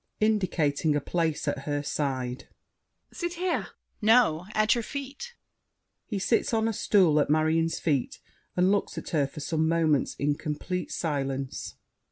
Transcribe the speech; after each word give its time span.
[Indicating 0.19 0.95
a 0.95 0.99
place 0.99 1.47
at 1.47 1.65
her 1.65 1.83
side. 1.83 2.47
Sit 3.13 3.33
here! 3.35 3.67
DIDIER. 3.67 3.71
No! 4.01 4.45
at 4.55 4.73
your 4.73 4.81
feet. 4.81 5.35
[He 6.07 6.17
sits 6.17 6.55
on 6.55 6.67
a 6.67 6.73
stool 6.73 7.19
at 7.19 7.29
Marion's 7.29 7.77
feet 7.79 8.19
and 8.57 8.71
looks 8.71 8.97
at 8.97 9.09
her 9.09 9.27
for 9.27 9.41
some 9.41 9.67
moments 9.69 10.15
in 10.15 10.33
complete 10.33 10.91
silence. 10.91 11.75